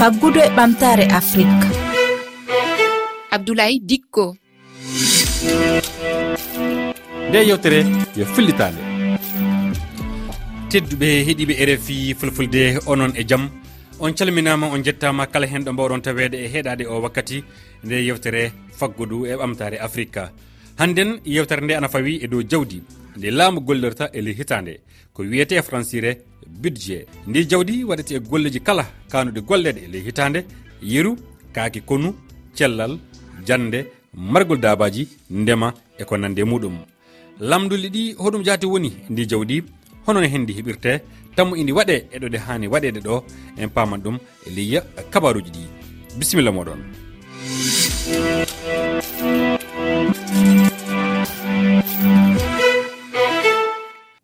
faggudu 0.00 0.40
e 0.40 0.48
ɓamtare 0.56 1.04
afrique. 1.12 1.66
Abdoulaye 3.30 3.78
dikko. 3.88 4.36
Nde 7.28 7.38
yewtere 7.48 7.84
yo 8.16 8.24
fillitande 8.34 8.80
tedduɓe 10.70 11.08
heeɗiɓe 11.26 11.54
rfi 11.68 12.14
fulfulde 12.18 12.62
onon 12.86 13.12
e 13.14 13.24
jaam 13.28 13.44
on 14.00 14.12
calminama 14.14 14.66
on 14.72 14.82
jettama 14.82 15.26
kala 15.26 15.46
hen 15.46 15.64
ɗo 15.64 15.72
mbawɗon 15.72 16.02
tawede 16.02 16.36
e 16.44 16.48
heeɗade 16.48 16.84
o 16.88 17.02
wakkati. 17.02 17.44
Nde 17.84 17.96
yewtere 18.06 18.52
faggudu 18.78 19.26
e 19.26 19.36
ɓamtare 19.36 19.76
afrique 19.86 20.22
hannden 20.78 21.20
yewtere 21.26 21.60
nde 21.60 21.76
ana 21.76 21.88
fawi 21.88 22.20
e 22.24 22.26
dow 22.26 22.42
jawdi. 22.42 22.82
Nde 23.16 23.30
laamu 23.30 23.60
gollirta 23.60 24.08
e 24.12 24.20
ley 24.22 24.34
hitande 24.34 24.80
ko 25.12 25.22
wiyete 25.22 25.62
francire 25.62 26.29
budget. 26.62 27.08
Ndi 27.26 27.44
jawdi 27.44 27.84
waɗete 27.84 28.12
e 28.16 28.20
golleji 28.20 28.60
kala 28.60 28.84
kanude 29.08 29.40
golleɗe 29.40 29.80
e 29.84 29.88
ley 29.92 30.02
hitande 30.02 30.44
yeru 30.82 31.16
kaake 31.52 31.80
konu 31.80 32.14
cellal 32.54 32.98
jande 33.46 33.86
margol 34.14 34.58
dabaji 34.58 35.08
ndema 35.30 35.72
e 35.98 36.04
ko 36.04 36.16
nande 36.16 36.42
muɗum. 36.44 36.76
Lamduli 37.40 37.88
ɗi 37.88 38.14
hoɗum 38.18 38.42
jaati 38.44 38.66
woni 38.66 38.90
ndi 39.10 39.26
jawdi 39.26 39.62
honon 40.06 40.26
hen 40.28 40.42
ndi 40.42 40.52
heɓirte 40.52 41.00
tammo 41.36 41.56
indi 41.56 41.72
waɗe 41.72 41.96
eɗo 42.14 42.28
nde 42.28 42.38
hani 42.38 42.66
waɗede 42.68 43.00
ɗo 43.00 43.22
en 43.56 43.68
paman 43.70 44.00
ɗum 44.04 44.18
e 44.46 44.50
leyya 44.50 44.80
kabaruji 45.10 45.50
ɗi. 45.50 45.62
Bisimilla 46.18 46.50
moɗon. 46.52 46.80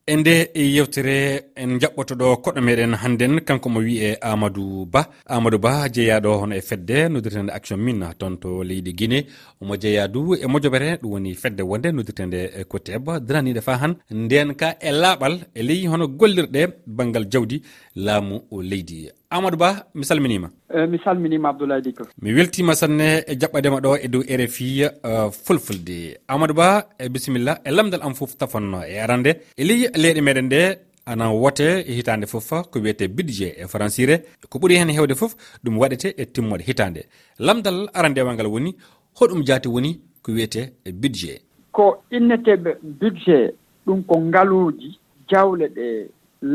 e 0.06 0.16
nde 0.16 0.50
yewtere 0.54 1.16
en 1.62 1.70
jaɓɓoto 1.80 2.14
ɗo 2.20 2.26
koɗɗo 2.44 2.60
meɗen 2.66 2.92
hannden 3.02 3.34
kanko 3.46 3.68
mo 3.74 3.80
wiye 3.86 4.08
amadou 4.20 4.86
ba. 4.92 5.00
Amadou 5.34 5.58
ba 5.58 5.72
jeeyaɗo 5.94 6.30
hono 6.40 6.54
e 6.54 6.60
fedde 6.68 7.08
noddirtede 7.10 7.50
action 7.58 7.80
min 7.86 8.00
toon 8.18 8.34
to 8.42 8.62
leydi 8.68 8.92
guiné 8.98 9.18
omo 9.60 9.74
jeeyadu 9.82 10.20
e 10.34 10.46
mojoɓere 10.52 10.88
ɗum 11.02 11.10
woni 11.12 11.34
fedde 11.42 11.62
wonde 11.70 11.88
noddirtede 11.92 12.40
ko 12.70 12.78
teba 12.78 13.20
fa 13.66 13.74
han 13.82 13.94
nden 14.10 14.54
ka 14.60 14.68
e 14.80 14.90
laaɓal 15.02 15.34
e 15.54 15.62
ley 15.68 15.86
hono 15.90 16.06
gollirɗe 16.20 16.62
banggal 16.86 17.24
jawdi 17.32 17.56
laamu 18.04 18.36
leydi 18.70 19.10
amadou 19.30 19.58
ba 19.58 19.70
mi 19.94 20.04
salminima. 20.04 20.48
Eh, 20.74 20.86
mi 20.88 20.98
salminima 21.04 21.48
abdoulaye 21.48 21.82
diko 21.82 22.04
mi 22.22 22.32
weltima 22.34 22.74
sanne 22.74 23.24
e 23.26 23.34
jaɓɓadema 23.40 23.80
ɗo 23.84 23.90
e 24.04 24.08
dow 24.08 24.22
rfi 24.22 24.82
eh, 24.82 25.30
fulfulde. 25.44 26.18
Amadou 26.28 26.54
ba 26.56 26.86
e 26.98 27.08
bisimilla 27.08 27.58
e 27.64 27.70
lamdal 27.70 28.02
am 28.02 28.14
foof 28.14 28.36
tafanno 28.36 28.82
e 28.84 28.98
arande. 29.04 29.30
E 29.56 29.64
ley 29.64 29.88
leyɗe 30.02 30.20
meɗen 30.20 30.46
nde 30.46 30.60
ana 31.06 31.30
wote 31.32 31.66
e 31.88 31.92
hitande 31.96 32.26
foof 32.26 32.48
ko 32.70 32.78
wiyete 32.78 33.08
budget 33.08 33.54
e 33.58 33.64
françire 33.66 34.16
ko 34.50 34.58
ɓuuri 34.58 34.78
hen 34.80 34.90
hewde 34.90 35.14
foof 35.14 35.32
ɗum 35.64 35.78
waɗete 35.78 36.14
e 36.16 36.24
timmode 36.26 36.62
hitande. 36.68 37.06
Lamdal 37.38 37.88
arandemal 37.94 38.34
ngal 38.34 38.46
woni 38.46 38.74
hoɗum 39.18 39.42
jaati 39.46 39.68
woni 39.68 40.00
ko 40.22 40.32
wiyete 40.32 40.72
budget 41.02 41.46
ko 41.76 42.02
inneteɓe 42.10 42.70
budget 43.00 43.54
ɗum 43.86 44.02
ko 44.08 44.14
ngaluuji 44.20 44.98
jawle 45.30 45.66
ɗe 45.76 45.86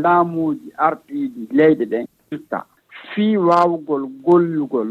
laamuuji 0.04 0.68
arɗiiɗi 0.86 1.42
leyɗe 1.58 1.86
ɗen 1.92 2.06
itta 2.32 2.66
fii 3.14 3.38
waawugol 3.38 4.08
gollugol 4.26 4.90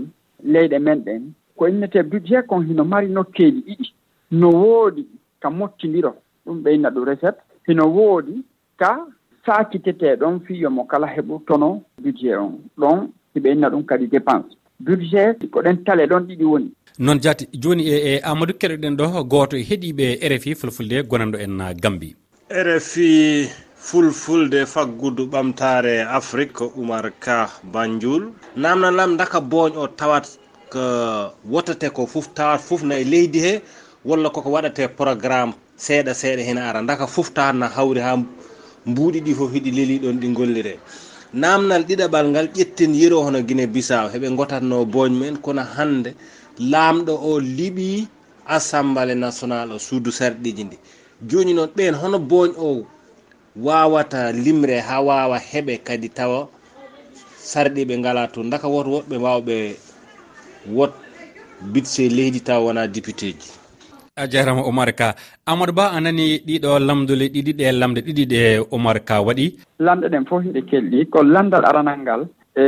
leyɗe 0.52 0.78
men 0.78 0.98
ɗen 1.04 1.22
ko 1.56 1.68
innetee 1.68 2.02
budget 2.02 2.46
kon 2.46 2.66
hino 2.66 2.84
mari 2.84 3.08
nokkeeji 3.08 3.60
ɗiɗi 3.66 3.86
no 4.30 4.48
woodi 4.50 5.06
ka 5.40 5.50
mottindiro 5.50 6.12
ɗum 6.46 6.62
ɓeyna 6.64 6.90
ɗum 6.90 7.04
recette 7.04 7.40
hino 7.66 7.84
woodi 7.96 8.34
ka 8.76 9.06
saakitete 9.46 10.16
ɗon 10.20 10.40
fii 10.46 10.66
mo 10.68 10.84
kala 10.84 11.06
heɓu 11.06 11.42
tono 11.46 11.82
budget 12.02 12.36
on. 12.38 12.52
Ɗon 12.78 13.08
si 13.32 13.40
ɓeyna 13.40 13.70
ɗum 13.70 13.84
kadi 13.84 14.06
dépense. 14.06 14.52
Budget 14.80 15.50
ko 15.50 15.62
ɗen 15.62 15.84
tale 15.84 16.06
ɗon 16.06 16.26
ɗiɗi 16.28 16.44
woni. 16.44 16.70
Noon 16.98 17.20
jaati 17.20 17.48
jooni 17.52 17.88
e 17.88 17.96
e 18.14 18.20
amadou 18.22 18.56
keɗoɗen 18.60 18.96
ɗo 18.96 19.24
gooto 19.24 19.56
e 19.56 19.62
heeɗiɓe 19.62 20.28
rfi 20.28 20.54
fulfulde 20.54 21.02
gonanɗo 21.08 21.38
en 21.38 21.74
gambi. 21.82 22.14
Rfi 22.50 23.48
fulfulde 23.80 24.66
faggudu 24.66 25.24
ɓamtare 25.32 25.94
afrique 26.18 26.52
ko 26.52 26.72
oumar 26.76 27.10
ka 27.18 27.48
banjul. 27.72 28.22
Lam 28.56 29.16
daka 29.16 29.40
booñ 29.40 29.72
o 29.76 29.86
tawat 29.88 30.26
ko 30.70 31.32
wotate 31.48 31.88
ko 31.92 32.06
fof 32.06 32.28
tawat 32.34 32.60
fof 32.60 32.82
na 32.82 32.94
e 33.00 33.04
leydi 33.04 33.38
he 33.40 33.60
walla 34.04 34.28
koko 34.30 34.50
waɗate 34.50 34.88
programme 34.96 35.52
seeɗa 35.76 36.12
seeɗa 36.14 36.42
hena 36.48 36.68
ara 36.68 36.82
daka 36.82 37.06
fof 37.06 37.32
tawat 37.34 37.54
na 37.56 37.68
hawri 37.68 38.00
ha 38.00 38.16
mbuuɗi 38.86 39.20
ɗi 39.24 39.34
fof 39.34 39.50
hiɗi 39.52 39.70
leliɗon 39.70 40.16
ɗi 40.20 40.28
gollire 40.36 40.78
namnal 41.32 41.82
ɗiɗaɓal 41.88 42.26
ngal 42.30 42.48
ƴetten 42.54 42.94
yero 42.94 43.22
hono 43.22 43.42
guine 43.42 43.66
bisaw 43.66 44.08
heɓe 44.12 44.28
gotatno 44.36 44.84
booñ 44.84 45.12
mumen 45.12 45.36
kono 45.40 45.62
hande 45.76 46.14
laamɗo 46.58 47.12
o 47.30 47.40
liɓi 47.40 48.06
assemblé 48.46 49.14
national 49.14 49.72
o 49.72 49.78
suudu 49.78 50.10
sarɗiji 50.12 50.64
ndi. 50.64 50.76
Joni 51.28 51.54
noon 51.54 51.70
ɓen 51.76 51.94
hono 51.94 52.18
booñ 52.18 52.50
o 52.58 52.84
wawata 53.56 54.32
limre 54.32 54.80
ha 54.80 55.00
wawa 55.00 55.38
heɓe 55.38 55.78
kadi 55.84 56.08
tawa 56.08 56.48
sarɗi 57.36 57.84
ɓe 57.84 57.98
ngala 57.98 58.28
toon 58.32 58.50
daka 58.50 58.68
woto 58.68 58.90
woɓɓe 58.90 59.16
wawɓe 59.24 59.56
wot 60.76 60.92
bitse 61.72 62.08
leydi 62.08 62.40
taw 62.40 62.64
wona 62.66 62.86
député 62.86 63.32
ji 63.38 63.50
a 64.16 64.26
jarama 64.28 64.62
oumar 64.62 64.92
ka 64.94 65.14
amadou 65.46 65.74
ba 65.74 65.90
a 65.96 66.00
nani 66.00 66.38
ɗiɗo 66.46 66.78
lamdule 66.78 67.26
ɗiɗi 67.34 67.52
ɗe 67.58 67.72
lamde 67.72 68.00
ɗiɗi 68.06 68.24
ɗe 68.32 68.40
oumar 68.72 68.98
ka 69.04 69.20
waɗi? 69.26 69.46
Lamɗe 69.78 70.06
ɗen 70.12 70.24
fof 70.28 70.42
hiɗe 70.44 70.60
kelɗi 70.70 71.06
ko 71.10 71.22
landal 71.22 71.64
aranal 71.64 71.98
ngal 72.02 72.22
e 72.56 72.64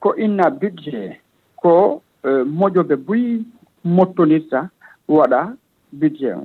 ko 0.00 0.14
inna 0.16 0.50
budget 0.50 1.20
ko 1.56 2.02
e, 2.24 2.28
moƴoɓe 2.58 2.94
buyi 3.06 3.44
mottonirta 3.84 4.70
waɗa 5.08 5.40
budget 5.92 6.34
o. 6.36 6.44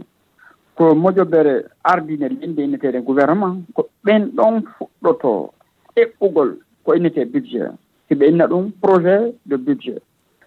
ko 0.75 0.95
moƴoɓere 0.95 1.65
ardine 1.83 2.29
men 2.29 2.55
de 2.55 2.63
inneteɗe 2.63 3.01
gouvernement 3.01 3.63
ko 3.75 3.89
ɓen 4.03 4.31
ɗon 4.35 4.63
fuɗɗoto 4.77 5.53
eɓɓugol 5.95 6.57
ko 6.83 6.93
innete 6.95 7.25
budget. 7.25 7.71
Siɓe 8.07 8.25
inna 8.27 8.47
ɗum 8.47 8.71
projet 8.81 9.35
de 9.45 9.55
budget. 9.57 10.01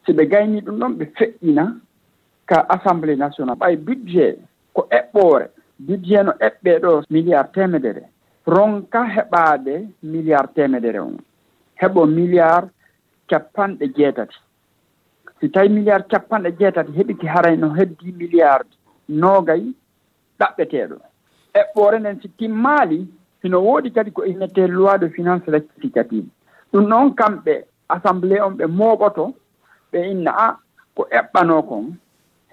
Siɓe 0.06 0.26
gayni 0.26 0.60
ɗum 0.60 0.78
ɗon 0.78 0.92
ɓe 0.98 1.04
feƴƴina 1.16 1.76
ka 2.47 2.66
assemblé 2.69 3.16
national 3.16 3.56
ɓay 3.56 3.76
budget 3.76 4.38
ko 4.72 4.86
eɓɓore. 4.91 5.47
Budget 5.78 6.25
no 6.25 6.32
eɓɓe 6.41 6.78
ɗo 6.81 7.03
milliard 7.10 7.53
temedere. 7.53 8.03
Ronka 8.47 9.04
heɓade 9.04 9.88
milliard 10.03 10.54
temedere 10.54 10.98
on. 11.00 11.16
Heɓo 11.81 12.06
milliard 12.06 12.69
capanɗe 13.28 13.86
jeetati. 13.97 14.36
Si 15.41 15.50
tawi 15.50 15.69
milliard 15.69 16.04
capanɗe 16.09 16.50
jeetati 16.59 16.92
heɓiki 16.92 17.26
haray 17.26 17.56
no 17.56 17.69
heddi 17.75 18.12
milliard 18.12 18.66
noogay 19.09 19.72
ɗaɓɓeteeɗo. 20.41 20.97
Eɓɓoore 21.60 21.98
nden 22.00 22.20
si 22.20 22.28
timmaali 22.28 23.06
hino 23.42 23.60
woodi 23.62 23.91
kadi 23.91 24.10
ko 24.10 24.24
innete 24.24 24.66
loi 24.69 24.98
de 24.98 25.08
finance 25.08 25.47
rectificative. 25.50 26.26
Ɗum 26.72 26.88
noon 26.88 27.14
kamɓe 27.14 27.64
assemblé 27.88 28.41
on 28.41 28.56
ɓe 28.58 28.66
mooɓoto 28.66 29.34
ɓe 29.92 29.98
inna 30.10 30.30
a 30.30 30.56
ko 30.94 31.06
eɓɓanoo 31.10 31.62
kon 31.69 31.84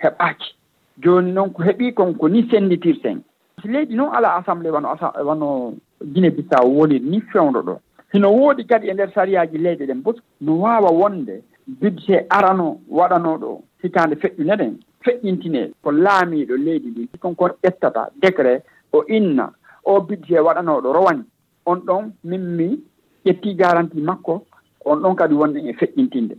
heɓaaki. 0.04 0.56
Jooni 1.04 1.32
noon 1.32 1.50
ko 1.54 1.64
heɓii 1.64 1.94
kon 1.94 2.14
ko 2.14 2.28
ni 2.30 2.48
sennditirten. 2.50 3.22
Si 3.62 3.68
leydi 3.68 3.96
noon 3.96 4.14
alaa 4.16 4.38
assemblé 4.40 4.70
wano 4.70 4.96
wano 5.26 5.74
guine 6.04 6.30
bissaw 6.32 6.66
woliri 6.68 7.06
ni 7.10 7.22
fewndo 7.22 7.62
ɗo. 7.62 7.80
Hino 8.14 8.30
woodi 8.32 8.66
kadi 8.66 8.90
e 8.90 8.94
ndeer 8.94 9.12
sariyaaji 9.14 9.58
leyɗe 9.58 9.86
ɗen 9.86 10.02
bos 10.04 10.16
no 10.42 10.60
waawa 10.60 10.92
wonde 10.92 11.44
budget 11.68 12.28
arano 12.30 12.80
waɗanoo 12.90 13.38
ɗo 13.38 13.62
hitaande 13.82 14.16
feƴƴune 14.16 14.56
ɗen 14.58 14.74
feƴƴintine 15.04 15.72
ko 15.84 15.92
laamiiɗo 15.92 16.56
leydi 16.58 16.88
ndi. 16.88 17.10
Konkon 17.20 17.52
ƴettata 17.64 18.10
décret 18.22 18.64
o 18.94 19.04
inna 19.08 19.52
o 19.86 20.02
budget 20.02 20.40
waɗanooɗo 20.46 20.94
rowani. 20.94 21.24
On 21.66 21.78
ɗon 21.88 22.12
min 22.24 22.42
mi 22.58 22.80
ƴettii 23.26 23.56
garanti 23.56 24.02
makko 24.02 24.46
on 24.86 24.98
ɗon 25.02 25.16
kadi 25.16 25.34
wonɗen 25.36 25.68
e 25.70 25.74
feƴƴintinde 25.74 26.36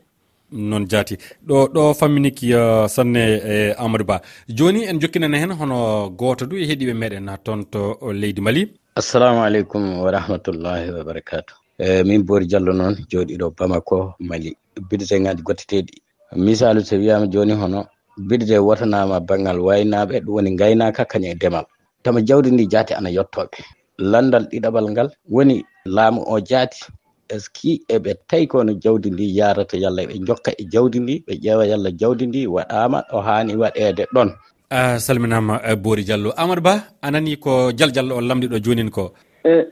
noon 0.55 0.87
jaati. 0.89 1.17
Ɗo 1.47 1.67
ɗo 1.75 1.95
famminiki 1.95 2.55
uh, 2.55 2.87
sanne 2.87 3.23
e 3.45 3.75
amadou 3.79 4.05
ba. 4.07 4.21
Jooni 4.49 4.85
en 4.87 5.01
jokkinana 5.01 5.39
heen 5.39 5.53
hono 5.53 6.11
gooto 6.11 6.47
du 6.47 6.57
e 6.57 6.67
heeɗiiɓe 6.67 6.95
meeɗen 6.95 7.29
toon 7.45 7.65
to 7.65 7.99
leydi 8.13 8.41
mali. 8.41 8.71
Assalamu 8.97 9.41
aleykum 9.43 9.99
wa 10.01 10.11
rahmatullahi 10.11 10.91
wa 10.91 11.05
barakatu 11.05 11.55
e 11.79 12.05
min 12.05 12.23
boori 12.23 12.47
diallo 12.47 12.73
noon 12.73 12.95
jooɗiɗo 13.11 13.55
bamako 13.59 14.15
mali. 14.21 14.57
Bideteŋaaji 14.91 15.43
gotteteeɗi. 15.43 15.95
Misalu 16.37 16.81
so 16.85 16.97
wiyaama 16.97 17.27
jooni 17.27 17.53
hono 17.53 17.87
birde 18.19 18.59
wotanama 18.59 19.21
banggal 19.21 19.59
waynaɓe 19.61 20.21
ɗum 20.25 20.35
woni 20.35 20.57
gaynaka 20.57 21.05
kañum 21.05 21.31
e 21.33 21.35
demal 21.35 21.65
tama 22.03 22.21
jawdi 22.23 22.51
ndi 22.51 22.67
jaati 22.67 22.95
ana 22.95 23.11
yettoɓe 23.11 23.59
landal 23.99 24.45
ɗiɗaɓal 24.51 24.91
ngal 24.91 25.09
woni 25.31 25.65
laamu 25.85 26.21
o 26.27 26.41
jaati. 26.41 26.85
Est 27.31 27.39
ce 27.41 27.49
que 27.51 27.81
eɓe 27.89 28.15
tawi 28.29 28.47
kono 28.47 28.73
jawdi 28.83 29.11
ndi 29.11 29.37
yarata 29.39 29.77
yalla 29.77 30.03
eɓe 30.03 30.19
jokka 30.27 30.51
e 30.59 30.65
jawdi 30.73 30.99
ndi 31.01 31.25
ɓe 31.27 31.33
ƴeewa 31.43 31.65
yalla 31.71 31.91
jawdi 32.01 32.27
ndi 32.27 32.47
waɗama 32.47 32.99
o 33.13 33.21
hani 33.21 33.57
waɗede 33.57 34.05
ɗon. 34.15 34.29
A 34.71 34.99
salminama 34.99 35.55
boori 35.83 36.05
diallo. 36.05 36.31
Amadou 36.37 36.63
ba 36.63 36.75
anani 37.03 37.37
ko 37.37 37.73
dial 37.73 37.91
diallo 37.93 38.17
o 38.17 38.21
lamdi 38.21 38.47
ɗo 38.49 38.59
jonin 38.65 38.91
ko? 38.91 39.13
E 39.45 39.65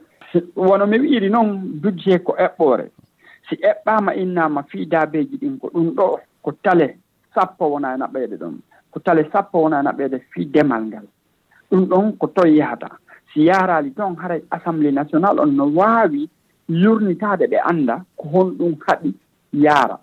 wono 0.56 0.86
mi 0.86 0.98
wiiri 0.98 1.28
noon 1.30 1.80
budget 1.82 2.24
ko 2.24 2.32
eɓɓore 2.38 2.88
si 3.48 3.54
eɓɓama 3.56 4.14
innama 4.16 4.62
fiidabeji 4.70 5.36
ɗin 5.40 5.58
ko 5.60 5.68
ɗum 5.74 5.94
ɗo 5.96 6.20
ko 6.42 6.52
tale. 6.64 6.96
sappo 7.34 7.64
wona 7.70 7.94
e 7.94 7.98
naɓɓeede 7.98 8.36
ɗon 8.36 8.54
ko 8.90 9.00
tale 9.00 9.28
sappo 9.32 9.62
wona 9.62 9.80
e 9.80 9.82
naɓɓeede 9.82 10.18
fii 10.32 10.44
demal 10.46 10.82
ngal. 10.84 11.06
Ɗum 11.70 11.84
ɗon 11.88 12.12
ko 12.18 12.26
toon 12.26 12.54
yahata. 12.54 12.88
Si 13.32 13.44
yaaraali 13.46 13.90
toon 13.90 14.16
haray 14.16 14.42
assemblé 14.50 14.92
national 14.92 15.40
on 15.40 15.56
no 15.56 15.64
waawi 15.66 16.28
yurnitaade 16.68 17.46
ɓe 17.50 17.58
annda 17.70 18.04
ko 18.16 18.28
honɗum 18.28 18.74
haɗi 18.86 19.14
yaara. 19.52 19.98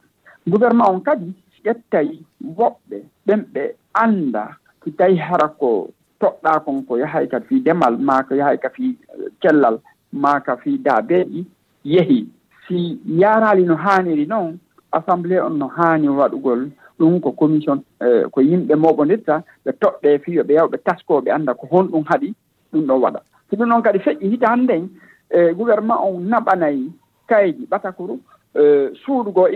Gouvernement 0.48 0.90
on 0.90 1.00
kadi 1.02 1.34
ƴettay 1.66 2.10
woɓɓe 2.58 2.98
ɓen 3.28 3.42
ɓe 3.54 3.76
annda 3.94 4.58
si 4.84 4.92
tawi 4.92 5.18
hara 5.18 5.48
ko 5.60 5.90
toɗɗa 6.20 6.60
kon 6.66 6.84
ko 6.88 6.98
yahay 6.98 7.28
ka 7.28 7.40
fii 7.40 7.60
demal 7.62 7.98
ma 7.98 8.24
ko 8.24 8.36
yahay 8.36 8.58
ka 8.58 8.70
fii 8.70 8.98
eh, 9.14 9.30
cellal 9.42 9.80
ma 10.14 10.40
ka 10.40 10.56
fii 10.58 10.78
daabeeji 10.78 11.46
yehi. 11.84 12.28
Si 12.68 13.00
yaaraali 13.06 13.64
no 13.66 13.76
haaniri 13.76 14.26
noon 14.26 14.60
assemblé 14.92 15.40
on 15.40 15.58
no 15.58 15.68
haani 15.68 16.08
waɗugol 16.08 16.72
ɗum 17.00 17.20
ko 17.22 17.32
commission 17.32 17.82
:fra 18.00 18.30
ko 18.32 18.42
yimɓe 18.42 18.76
moɓondirta 18.76 19.44
ɓe 19.66 19.72
toɓɓe 19.82 20.20
fiyo 20.24 20.44
ɓe 20.44 20.54
yawɓe 20.54 20.78
tasko 20.84 21.22
ɓe 21.22 21.32
anda 21.32 21.54
ko 21.54 21.68
honɗum 21.72 22.04
haaɗi 22.10 22.34
ɗum 22.74 22.86
ɗon 22.88 23.02
waɗa. 23.02 23.20
Si 23.50 23.56
ɗum 23.56 23.68
noon 23.70 23.82
kadi 23.84 24.00
feƴƴi 24.00 24.30
hita 24.32 24.56
nden 24.56 24.90
e 25.32 25.38
eh, 25.40 25.54
gouvernement 25.56 26.02
on 26.04 26.20
naɓanayi 26.30 26.92
kayji 27.28 27.66
ɓatakoro 27.72 28.16
%e 28.56 28.62
eh, 28.62 28.90
suudu 29.06 29.30
ngo 29.32 29.48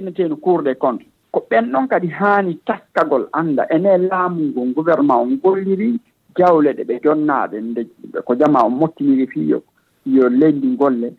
cour 0.42 0.62
des 0.64 0.74
:fra 0.76 0.80
comptes. 0.80 1.06
Ko 1.32 1.40
ɓen 1.50 1.72
ɗon 1.72 1.88
kadi 1.88 2.08
haani 2.08 2.60
taskagol 2.66 3.28
annda 3.34 3.66
ene 3.70 3.98
laamu 4.10 4.44
ngu 4.50 4.74
gouvernement 4.76 5.22
on 5.24 5.36
golliri 5.44 6.00
jawle 6.38 6.74
ɗe 6.78 6.84
ɓe 6.84 7.00
jonnaaɗe 7.04 7.58
nde 7.62 7.82
ko 8.26 8.36
jama 8.36 8.60
o 8.66 8.70
mottiniri 8.70 9.28
fiyo 9.28 9.64
yo 10.06 10.30
leydi 10.30 10.76
golle 10.78 11.14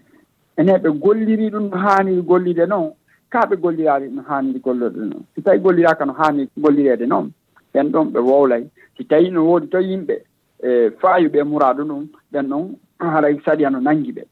ene 0.58 0.72
ɓe 0.82 0.88
golliri 1.02 1.50
ɗum 1.50 1.68
no 1.70 1.76
haaniri 1.76 2.22
gollide 2.22 2.66
noon 2.68 2.92
hikkaɓe 3.34 3.56
gollirade 3.56 4.08
no 4.10 4.22
hanni 4.28 4.58
gollude 4.60 4.96
noon 4.96 5.24
si 5.34 5.42
tawi 5.42 5.58
golliraaka 5.58 6.04
no 6.04 6.12
hanni 6.12 6.48
gollireede 6.56 7.06
noon 7.06 7.30
ɓen 7.74 7.90
ɗon 7.90 8.12
ɓe 8.12 8.20
wowlay 8.20 8.64
si 8.96 9.04
tawi 9.04 9.30
no 9.30 9.44
woodi 9.44 9.66
to 9.68 9.78
yimɓe 9.78 10.16
e 10.62 10.90
fayuɓe 11.00 11.42
muradu 11.44 11.84
ɗum 11.84 12.06
ɓen 12.32 12.46
ɗon 12.48 12.64
haray 13.14 13.36
saɗi 13.44 13.66
ano 13.66 13.80
nangi 13.80 14.12
ɓe. 14.12 14.22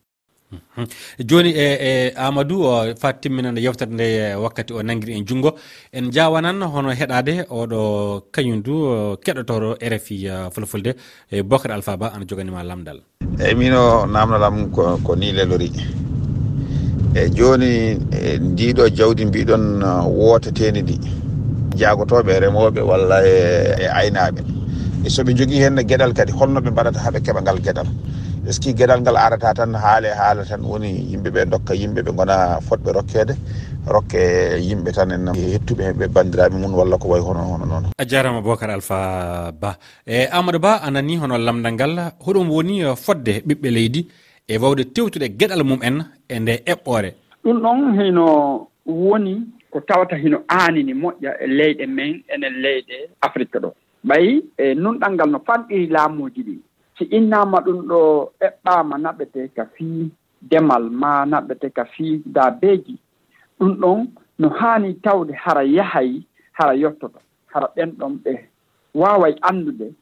Joni 1.29 1.51
e 1.51 1.67
e 1.89 2.13
amadou 2.17 2.63
o 2.63 2.95
fat 3.01 3.21
timminande 3.21 3.61
yewtere 3.61 3.91
nde 3.91 4.05
e, 4.05 4.35
wakkati 4.35 4.73
o 4.75 4.83
nanguiri 4.83 5.17
en 5.17 5.25
junngo 5.27 5.57
en 5.93 6.13
jawanan 6.13 6.61
hono 6.63 6.91
heɗade 6.93 7.47
oɗo 7.49 7.81
kañum 8.31 8.63
du 8.63 8.75
keɗotoro 9.25 9.77
rfi 9.81 10.27
e, 10.27 10.51
fulfulde 10.53 10.95
e 11.31 11.43
bocar 11.43 11.73
alpha 11.73 11.97
ba 11.97 12.13
ana 12.15 12.27
joganima 12.29 12.63
lamdal. 12.63 13.01
Eyyi 13.41 13.55
mino 13.55 14.07
namdalam 14.07 14.71
ko 14.71 15.17
ni 15.17 15.33
lelori. 15.33 16.12
e 17.15 17.29
joni 17.37 17.73
e 18.11 18.39
ndiɗo 18.39 18.89
jawdi 18.99 19.25
mbiɗon 19.27 19.65
uh, 19.83 20.05
wotatedi 20.19 20.83
ndi. 20.83 20.97
Jagotoɓe 21.77 22.31
e 22.37 22.41
remoɓe 22.41 22.81
walla 22.91 23.17
e 23.25 23.87
aynaɓe 24.01 24.41
e, 24.41 25.07
e 25.07 25.09
soɓe 25.15 25.31
jogui 25.39 25.59
hen 25.65 25.77
gueɗal 25.89 26.13
kadi 26.17 26.33
holnoɓe 26.33 26.71
mbaɗata 26.71 26.99
haaɓe 27.05 27.19
keeɓa 27.25 27.41
ngal 27.43 27.59
gueɗal 27.65 27.89
est 28.45 28.55
ce 28.55 28.61
que 28.61 28.73
gueɗal 28.75 29.01
ngal 29.03 29.17
arata 29.17 29.55
tan 29.55 29.73
haale 29.75 30.11
haala 30.19 30.45
tan 30.45 30.63
woni 30.65 30.91
yimɓeɓe 31.13 31.45
dokka 31.53 31.75
yimɓeɓe 31.75 32.11
gona 32.17 32.59
fotɓe 32.69 32.91
rokkede 32.93 33.35
rokke 33.87 34.59
yimɓe 34.59 34.91
tan 34.93 35.13
en 35.13 35.27
hettuɓe 35.35 35.83
hen 35.87 35.97
ɓe 35.97 36.07
bandiraɓe 36.09 36.57
mum 36.59 36.75
walla 36.75 36.99
ko 36.99 37.09
way 37.09 37.21
hono 37.21 37.41
hono 37.41 37.65
noon. 37.67 37.85
A 37.99 38.05
jarama 38.05 38.41
bocar 38.41 38.71
alpha 38.71 39.53
ba. 39.53 39.77
E 40.07 40.27
amadou 40.27 40.59
ba 40.61 40.81
anani 40.83 41.17
hono 41.19 41.39
lamdal 41.39 41.73
ngal 41.75 42.13
hoɗum 42.25 42.51
woni 42.51 42.85
uh, 42.85 42.97
fodde 42.97 43.43
ɓiɓɓe 43.47 43.69
leydi. 43.71 44.09
e 44.53 44.59
wawde 44.59 44.85
tewtude 44.85 45.29
gueɗal 45.39 45.63
mum 45.65 45.81
en 45.89 45.97
e 46.29 46.39
nde 46.41 46.53
eɓɓore. 46.73 47.11
Ɗum 47.45 47.57
ɗon 47.65 47.79
hino 47.99 48.27
woni 48.87 49.35
ko 49.71 49.81
tawata 49.81 50.17
hino 50.17 50.39
aanini 50.49 50.93
moƴƴa 51.03 51.31
e 51.45 51.47
leyɗe 51.59 51.87
men 51.87 52.23
enen 52.35 52.55
leyɗe 52.65 52.97
afrique 53.27 53.59
ɗo. 53.63 53.71
Ɓayi 54.09 54.33
e 54.59 54.75
nunɗal 54.75 55.13
ngal 55.15 55.31
no 55.31 55.39
fanɗiri 55.47 55.87
laamuji 55.87 56.43
ɗi. 56.49 56.55
Si 56.99 57.05
innama 57.05 57.59
ɗum 57.67 57.79
ɗo 57.91 57.99
eɓɓama 58.47 58.95
naɓete 59.05 59.41
ka 59.57 59.65
fii 59.75 60.11
demal 60.51 60.85
ma 60.91 61.25
naɓete 61.25 61.71
ka 61.77 61.85
fii 61.85 62.23
daabeeji. 62.27 62.95
Ɗum 63.59 63.73
ɗon 63.81 64.07
no 64.39 64.49
haani 64.49 64.95
tawde 65.05 65.33
hara 65.33 65.65
yahay 65.65 66.23
hara 66.53 66.75
yettoto 66.75 67.19
hara 67.47 67.67
ɓenɗon 67.77 68.13
ɓe 68.25 68.33
waaway 68.95 69.35
anndude 69.49 69.95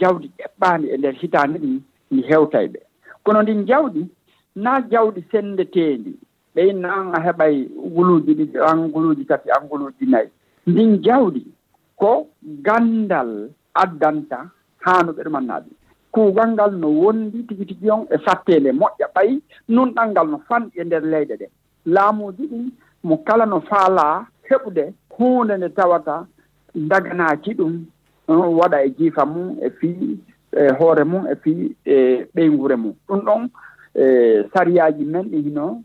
jawdi 0.00 0.30
eɓɓaandi 0.46 0.86
e 0.94 0.96
ndeer 0.96 1.14
hitaande 1.20 1.58
ɗi 1.58 1.80
ndi 2.10 2.22
heewtay 2.28 2.66
ɓe 2.68 2.85
kono 3.26 3.42
ndin 3.42 3.66
jawɗi 3.68 4.02
na 4.64 4.80
jawɗi 4.90 5.20
senndeteendi 5.30 6.12
ɓeyin 6.54 6.84
an 6.84 7.14
a 7.16 7.18
heɓay 7.26 7.54
nguluuji 7.90 8.32
ɗiɗi 8.38 8.58
an 8.68 8.78
nguluuji 8.88 9.24
tati 9.30 9.48
an 9.50 9.64
nguluuji 9.66 10.04
nayi. 10.12 10.28
Ndin 10.66 11.02
jawɗi 11.04 11.42
ko 12.00 12.10
ganndal 12.66 13.30
addanta 13.82 14.38
haano 14.84 15.10
ɓe 15.12 15.22
ɗumannaade 15.26 15.70
kuugal 16.12 16.50
ngal 16.54 16.72
no 16.80 16.88
wondi 17.02 17.38
tigi 17.48 17.64
tigi 17.66 17.90
on 17.90 18.06
e 18.14 18.16
satteele 18.26 18.70
moƴƴa 18.72 19.06
ɓayi 19.14 19.34
nunɗal 19.68 20.08
ngal 20.10 20.26
no 20.30 20.38
fanɗi 20.48 20.78
e 20.80 20.84
ndeer 20.84 21.04
leyɗe 21.12 21.34
ɗe. 21.40 21.46
Laamuuji 21.94 22.44
ɗin 22.50 22.64
mo 23.02 23.16
kala 23.26 23.44
no 23.46 23.60
faalaa 23.60 24.26
heɓude 24.48 24.84
huunde 25.14 25.54
nde 25.56 25.68
tawata 25.76 26.26
daganaaki 26.74 27.50
ɗum 27.58 27.72
waɗa 28.58 28.78
e 28.86 28.88
jiifa 28.96 29.24
mum 29.26 29.58
e 29.66 29.70
fii 29.70 30.18
e 30.56 30.72
hoore 30.78 31.04
mum 31.04 31.26
e 31.26 31.34
fii 31.42 31.76
e 31.84 32.26
ɓeygure 32.34 32.76
mum. 32.76 32.94
Ɗum 33.08 33.20
ɗon 33.26 33.48
e 33.94 34.04
sariyaaji 34.52 35.04
men 35.04 35.30
ɗi 35.30 35.42
hino 35.42 35.82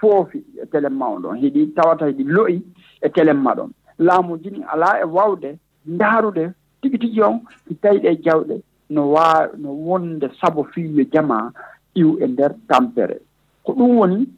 foofi 0.00 0.44
e 0.62 0.66
telemma 0.66 1.06
o 1.08 1.18
ɗon. 1.18 1.36
Hiɗi 1.42 1.74
tawata 1.74 2.06
hiɗi 2.06 2.24
lo'i 2.24 2.62
e 3.02 3.08
telemma 3.08 3.54
ɗon. 3.54 3.70
Laamuji 3.98 4.50
ɗi 4.50 4.62
alaa 4.72 5.00
e 5.00 5.04
waawde 5.04 5.58
ndaarude 5.86 6.52
tigi 6.80 6.98
tigi 6.98 7.22
on 7.22 7.40
si 7.68 7.74
tawi 7.74 7.98
ɗe 7.98 8.22
jawɗe 8.24 8.62
no 8.90 9.10
waa 9.12 9.48
no 9.58 9.70
wonde 9.72 10.28
sabo 10.40 10.64
fiiyo 10.64 11.04
jama 11.12 11.52
iw 11.94 12.18
e 12.20 12.26
nder 12.26 12.54
tampere. 12.68 13.20
Ko 13.64 13.72
ɗum 13.72 13.96
woni 13.98 14.28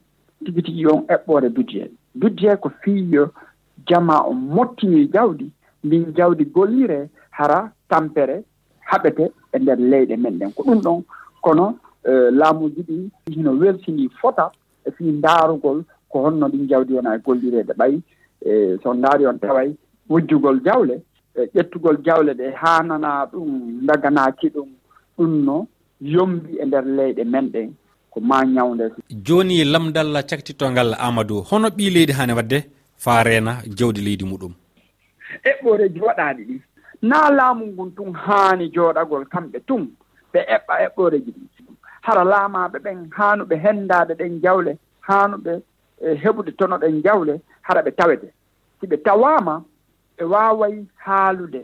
tigi 0.44 0.62
tigi 0.62 0.86
on 0.86 1.04
eɓɓoore 1.08 1.48
budget 1.54 1.90
budget 2.14 2.60
ko 2.60 2.70
fiiyo 2.82 3.30
jama 3.86 4.20
o 4.26 4.32
mottini 4.32 5.08
jawdi 5.12 5.50
ndin 5.84 6.14
jawdi 6.16 6.44
gollire 6.44 7.08
hara 7.30 7.72
tampere 7.88 8.44
haɓete 8.90 9.24
e 9.54 9.58
nder 9.58 9.78
leyɗe 9.90 10.16
men 10.16 10.38
ɗen. 10.38 10.52
Ko 10.54 10.62
ɗum 10.62 10.80
ɗon 10.86 11.02
kono 11.44 11.66
e, 12.04 12.30
laamuji 12.30 12.82
ɗi 12.88 12.96
hino 13.34 13.50
weltini 13.60 14.08
fota 14.20 14.50
e 14.86 14.90
fii 14.96 15.12
ndaarugol 15.18 15.78
ko 16.10 16.16
honno 16.24 16.46
ɗin 16.48 16.68
jawdi 16.70 16.92
wona 16.94 17.14
e 17.16 17.18
gollireede 17.24 17.72
ɓayi 17.80 18.00
e 18.46 18.78
so 18.82 18.94
ndaari 18.94 19.26
on 19.26 19.38
taway 19.38 19.68
wujjugol 20.08 20.60
jawle 20.64 21.02
e 21.34 21.40
ƴettugol 21.54 21.96
jawle 22.06 22.32
ɗe 22.34 22.46
haanana 22.62 23.26
ɗum 23.32 23.48
daganaaki 23.86 24.48
ɗum 24.54 24.68
ɗum 25.18 25.32
no 25.44 25.66
yombi 26.00 26.56
e 26.62 26.64
nder 26.66 26.84
leyɗe 26.84 27.24
men 27.24 27.46
ɗen 27.54 27.70
ko 28.10 28.20
ma 28.20 28.44
ñawnde. 28.44 28.84
Jooni 29.26 29.64
lamdal 29.64 30.12
cakkitittongal 30.28 30.94
amadou 30.98 31.42
hono 31.50 31.68
ɓii 31.76 31.90
leydi 31.94 32.12
haane 32.12 32.32
wadde? 32.38 32.58
Faa 32.96 33.22
reena 33.24 33.52
jawdi 33.78 34.00
leydi 34.00 34.24
muɗum. 34.24 34.52
Eɓɓore 35.50 35.84
joɗaɗi 35.96 36.42
ɗi. 36.48 36.56
na 37.02 37.30
laamu 37.30 37.66
ngun 37.66 37.90
tun 37.96 38.12
haani 38.12 38.70
jooɗagol 38.74 39.24
kamɓe 39.32 39.58
tun 39.66 39.82
ɓe 40.32 40.40
eɓɓa 40.54 40.74
eɓɓoreji 40.86 41.30
ɗi. 41.36 41.44
Hara 42.02 42.24
laamaaɓe 42.24 42.78
ɓen 42.84 42.98
haanuɓe 43.16 43.56
henndaade 43.64 44.14
ɗen 44.14 44.40
jawle 44.42 44.78
haanuɓe 45.08 45.52
e, 46.00 46.14
heɓude 46.22 46.52
tono 46.58 46.76
ɗen 46.78 47.02
jawle 47.04 47.40
hara 47.62 47.80
ɓe 47.82 47.90
tawete 47.98 48.28
si 48.80 48.86
ɓe 48.86 48.96
tawaama 49.02 49.62
ɓe 50.18 50.24
waaway 50.24 50.74
haalude 51.04 51.62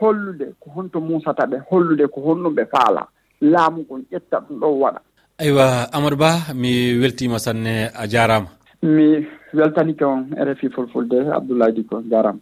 hollude 0.00 0.46
ko 0.60 0.70
honto 0.74 1.00
muusata 1.00 1.44
ɓe 1.46 1.56
hollude 1.70 2.06
ko 2.08 2.20
honɗum 2.20 2.54
ɓe 2.54 2.64
faala. 2.72 3.06
Laamu 3.40 3.80
ngun 3.82 4.02
ƴetta 4.12 4.36
ɗum 4.40 4.58
ɗon 4.60 4.80
waɗa. 4.82 5.00
Aywa 5.38 5.88
amadou 5.92 6.16
ba 6.18 6.30
mi 6.54 6.98
weltima 7.00 7.38
sanne 7.38 7.88
a 7.94 8.06
jarama 8.06 8.48
mi 8.82 9.26
weltanike 9.52 10.04
on 10.04 10.30
rfi 10.46 10.68
fulfulde 10.70 11.18
abdoulaye 11.36 11.72
diko 11.72 12.02
jarama 12.10 12.40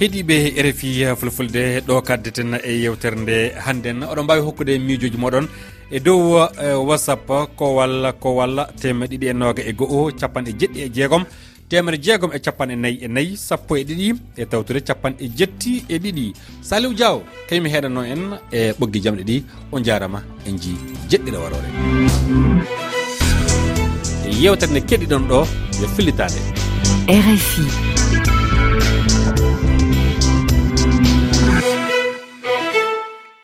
heeɗiɓe 0.00 0.36
rfi 0.62 0.88
fulfulde 1.16 1.80
ɗo 1.86 2.02
kaddeten 2.02 2.58
e 2.62 2.72
yewtere 2.82 3.16
nde 3.16 3.52
hannden. 3.64 4.02
Oɗon 4.04 4.24
mbawi 4.24 4.40
hokkude 4.40 4.78
miijoji 4.78 5.16
moɗon. 5.16 5.48
E 5.90 6.00
dow 6.00 6.48
e 6.60 6.74
whatsapp 6.74 7.26
ko 7.56 7.74
walla 7.76 8.12
ko 8.12 8.36
walla 8.36 8.68
temeɗe 8.80 9.16
ɗiɗi 9.16 9.26
e 9.30 9.32
noga 9.32 9.62
e 9.62 9.72
goho 9.72 10.10
capanɗe 10.20 10.52
jeɗɗi 10.60 10.80
e 10.80 10.88
jeegom. 10.94 11.24
Temere 11.68 11.96
jeegom 11.98 12.30
e 12.34 12.38
capanɗe 12.38 12.76
nayyi 12.76 12.98
e 13.04 13.08
nayyi 13.08 13.36
sappo 13.36 13.76
e 13.76 13.84
ɗiɗi 13.84 14.16
e 14.36 14.44
tawtude 14.44 14.80
capanɗe 14.80 15.30
jetti 15.38 15.84
e 15.88 15.98
ɗiɗi. 15.98 16.32
Saliw 16.62 16.92
diaw 16.92 17.22
kañum 17.48 17.66
heɗanno 17.66 18.02
en 18.04 18.22
e 18.52 18.72
ɓoggi 18.78 19.00
jamɗe 19.02 19.24
ɗi. 19.24 19.44
O 19.72 19.80
jarama 19.80 20.22
en 20.46 20.58
ji 20.58 20.76
jeɗɗiɗe 21.08 21.38
warore 21.42 21.68
yewtere 24.42 24.70
nde 24.70 24.80
keɗiɗon 24.88 25.24
ɗo 25.28 25.38
yo 25.80 25.88
fillitade. 25.96 26.40
Rfi 27.08 27.95